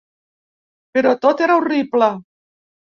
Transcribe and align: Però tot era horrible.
Però 0.97 1.13
tot 1.27 1.47
era 1.49 1.61
horrible. 1.63 2.13